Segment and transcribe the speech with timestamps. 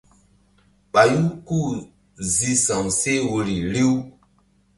[0.93, 1.69] Ɓayu ku-u
[2.33, 3.93] zi sa̧w seh woyri riw.